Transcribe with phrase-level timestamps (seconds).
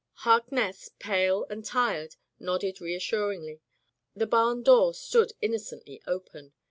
[0.25, 3.61] Harkness, pale' and tired, nodded re assuringly.
[4.15, 6.53] The barn door stood innocently open.